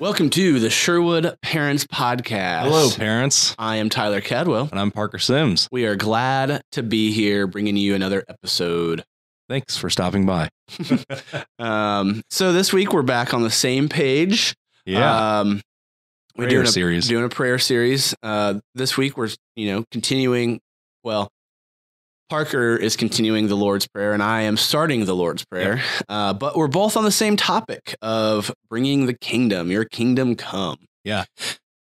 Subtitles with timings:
[0.00, 2.64] Welcome to the Sherwood Parents Podcast.
[2.64, 3.54] Hello, parents.
[3.58, 4.68] I am Tyler Cadwell.
[4.70, 5.68] And I'm Parker Sims.
[5.70, 9.04] We are glad to be here bringing you another episode.
[9.48, 10.48] Thanks for stopping by.
[11.58, 14.54] Um, so this week we're back on the same page.
[14.84, 15.38] Yeah.
[15.40, 15.62] Um,
[16.36, 17.08] we're Prayer doing a, series.
[17.08, 18.14] doing a prayer series.
[18.22, 20.60] Uh, this week we're you know continuing.
[21.04, 21.30] Well,
[22.34, 25.80] Parker is continuing the Lord's Prayer, and I am starting the Lord's Prayer.
[26.08, 29.70] Uh, but we're both on the same topic of bringing the kingdom.
[29.70, 30.78] Your kingdom come.
[31.04, 31.26] Yeah.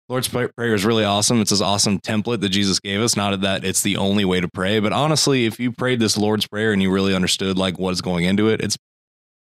[0.07, 1.41] Lord's Prayer is really awesome.
[1.41, 3.17] It's this awesome template that Jesus gave us.
[3.17, 6.47] Not that it's the only way to pray, but honestly, if you prayed this Lord's
[6.47, 8.77] Prayer and you really understood like what's going into it, it's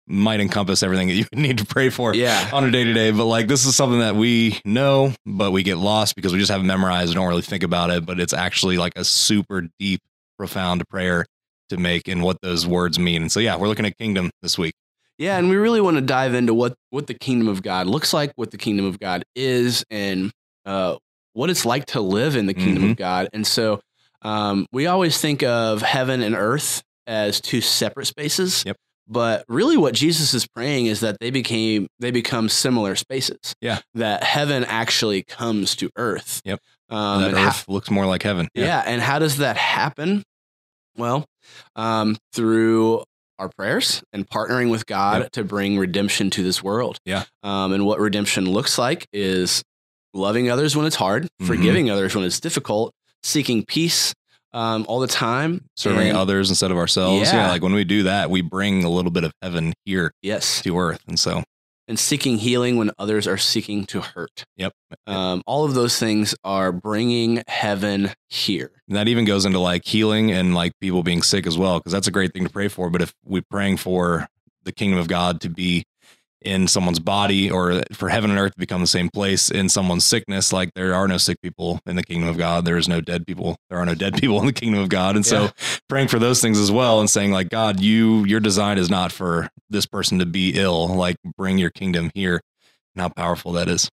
[0.08, 2.50] might encompass everything that you need to pray for Yeah.
[2.52, 3.12] on a day to day.
[3.12, 6.52] But like this is something that we know, but we get lost because we just
[6.52, 8.06] haven't memorized and don't really think about it.
[8.06, 10.02] But it's actually like a super deep,
[10.42, 11.24] profound prayer
[11.70, 13.22] to make and what those words mean.
[13.22, 14.74] And so yeah, we're looking at kingdom this week.
[15.20, 18.12] Yeah, and we really want to dive into what what the kingdom of God looks
[18.12, 20.32] like, what the kingdom of God is, and
[20.66, 20.96] uh,
[21.34, 23.30] what it's like to live in the kingdom of God.
[23.34, 23.82] And so,
[24.24, 28.64] um, we always think of heaven and earth as two separate spaces.
[28.66, 28.78] Yep.
[29.08, 33.54] But really, what Jesus is praying is that they became they become similar spaces.
[33.62, 33.82] Yeah.
[33.94, 36.42] That heaven actually comes to earth.
[36.46, 36.60] Yep.
[36.90, 38.48] Um, that earth looks more like heaven.
[38.56, 38.82] yeah.
[38.88, 40.24] And how does that happen?
[40.98, 41.26] Well,
[41.76, 43.04] um, through
[43.40, 45.32] our prayers and partnering with God Yep.
[45.32, 46.98] to bring redemption to this world.
[47.06, 47.24] Yeah.
[47.44, 49.64] Um, and what redemption looks like is
[50.14, 51.48] loving others when it's hard, Mhm.
[51.48, 54.14] forgiving others when it's difficult, seeking peace
[54.54, 57.30] um, all the time, serving and- others instead of ourselves.
[57.32, 57.46] Yeah.
[57.46, 57.50] Yeah.
[57.52, 60.62] like when we do that, we bring a little bit of heaven here Yes.
[60.64, 61.00] to earth.
[61.08, 61.42] And so,
[61.88, 64.46] And seeking healing when others are seeking to hurt.
[64.56, 64.74] yep.
[65.08, 68.72] Um, all of those things are bringing heaven here.
[68.88, 71.92] And that even goes into like healing and like people being sick as well, because
[71.92, 72.90] that's a great thing to pray for.
[72.90, 74.28] But if we're praying for
[74.64, 75.84] the kingdom of God to be
[76.42, 80.06] in someone's body or for heaven and earth to become the same place in someone's
[80.06, 82.66] sickness, like there are no sick people in the kingdom of God.
[82.66, 83.58] There is no dead people.
[83.70, 85.16] There are no dead people in the kingdom of God.
[85.16, 85.48] And Yeah.
[85.48, 85.52] so
[85.88, 89.12] praying for those things as well and saying like, God, you, your design is not
[89.12, 90.88] for this person to be ill.
[90.88, 92.42] Like bring your kingdom here
[92.96, 93.90] and how powerful that is.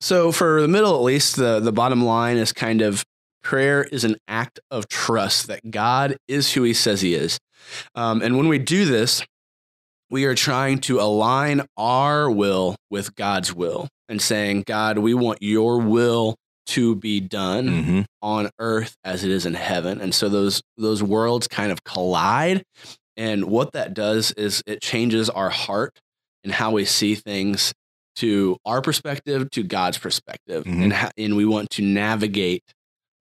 [0.00, 3.04] So for the middle, at least, the the bottom line is kind of
[3.42, 7.38] prayer is an act of trust that God is who He says He is,
[7.94, 9.24] um, and when we do this,
[10.10, 15.42] we are trying to align our will with God's will, and saying, God, we want
[15.42, 16.36] Your will
[16.68, 21.02] to be done hmm on earth as it is in heaven, and so those those
[21.02, 22.62] worlds kind of collide,
[23.18, 26.00] and what that does is it changes our heart
[26.42, 27.74] and how we see things
[28.16, 30.82] to our perspective to God's perspective, Mhm.
[30.84, 32.62] and ho- and we want to navigate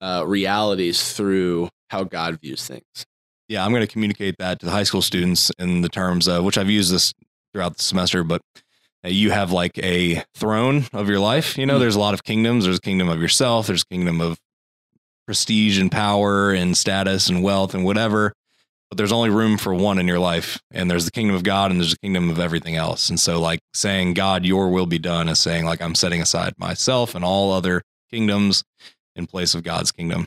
[0.01, 3.05] uh, realities through how God views things.
[3.47, 6.43] Yeah, I'm going to communicate that to the high school students in the terms of
[6.43, 7.13] which I've used this
[7.53, 8.41] throughout the semester, but
[9.05, 11.57] uh, you have like a throne of your life.
[11.57, 11.79] You know, Mm.
[11.81, 12.63] there's a lot of kingdoms.
[12.65, 13.67] There's a kingdom of yourself.
[13.67, 14.37] There's a kingdom of
[15.25, 18.33] prestige and power and status and wealth and whatever.
[18.89, 20.59] But there's only room for one in your life.
[20.71, 23.09] And there's the kingdom of God and there's the kingdom of everything else.
[23.09, 26.53] And so, like saying, God, your will be done is saying, like, I'm setting aside
[26.57, 27.81] myself and all other
[28.11, 28.63] kingdoms
[29.15, 30.25] in place of God's kingdom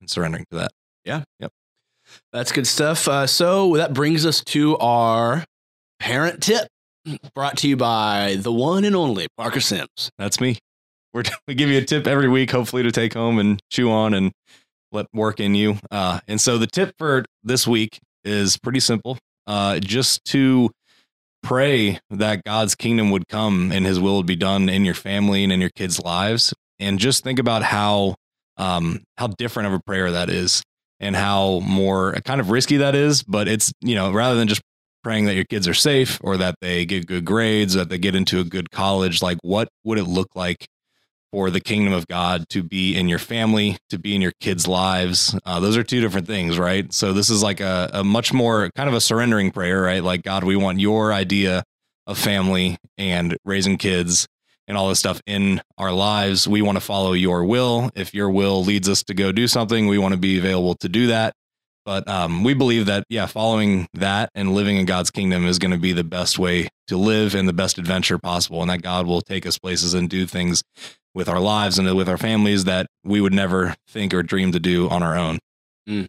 [0.00, 0.70] and surrendering to that.
[2.32, 3.08] That's good stuff.
[3.08, 5.44] Uh, so that brings us to our
[5.98, 6.68] parent tip,
[7.34, 10.10] brought to you by the one and only Parker Sims.
[10.18, 10.58] That's me.
[11.12, 14.14] We're, we give you a tip every week, hopefully to take home and chew on
[14.14, 14.32] and
[14.92, 15.78] let work in you.
[15.90, 19.18] Uh, and so the tip for this week is pretty simple.
[19.46, 20.70] Uh, just to
[21.42, 25.44] pray that God's kingdom would come and his will would be done in your family
[25.44, 26.52] and in your kids' lives.
[26.78, 28.16] And just think about how,
[28.56, 30.62] um, how different of a prayer that is
[31.00, 33.22] and how more kind of risky that is.
[33.22, 34.62] But it's, you know, rather than just
[35.02, 38.14] praying that your kids are safe or that they get good grades, that they get
[38.14, 40.66] into a good college, like what would it look like
[41.32, 44.66] for the kingdom of God to be in your family, to be in your kids'
[44.66, 45.38] lives.
[45.44, 46.90] Uh, those are two different things, right?
[46.92, 50.02] So this is like a, a much more kind of a surrendering prayer, right?
[50.02, 51.64] Like, God, we want your idea
[52.06, 54.26] of family and raising kids
[54.68, 56.46] and all this stuff in our lives.
[56.46, 57.90] We want to follow your will.
[57.96, 60.88] If your will leads us to go do something, we want to be available to
[60.88, 61.34] do that.
[61.86, 65.70] But um, we believe that, yeah, following that and living in God's kingdom is going
[65.70, 68.60] to be the best way to live and the best adventure possible.
[68.60, 70.62] And that God will take us places and do things
[71.14, 74.60] with our lives and with our families that we would never think or dream to
[74.60, 75.38] do on our own.
[75.88, 76.08] Mm.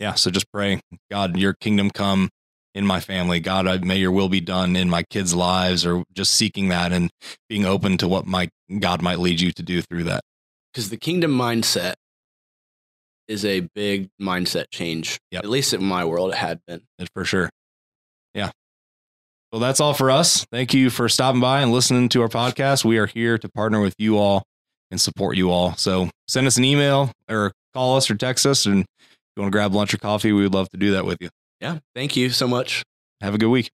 [0.00, 0.14] Yeah.
[0.14, 0.80] So just pray,
[1.10, 2.30] God, your kingdom come
[2.76, 3.40] in my family.
[3.40, 6.92] God, I, may your will be done in my kids' lives, or just seeking that
[6.92, 7.10] and
[7.48, 10.20] being open to what my God might lead you to do through that.
[10.72, 11.94] Because the kingdom mindset
[13.28, 15.18] is a big mindset change.
[15.30, 15.44] Yep.
[15.44, 16.82] At least in my world, it had been.
[16.98, 17.48] It- for sure.
[18.34, 18.50] Yeah.
[19.54, 20.44] So that's all for us.
[20.52, 22.84] Thank you for stopping by and listening to our podcast.
[22.84, 24.42] We are here to partner with you all
[24.90, 25.76] and support you all.
[25.76, 28.66] So send us an email or call us or text us.
[28.66, 31.06] And if you want to grab lunch or coffee, we would love to do that
[31.06, 31.30] with you.
[31.60, 31.78] Yeah.
[31.94, 32.82] Thank you so much.
[33.20, 33.70] Have a good week.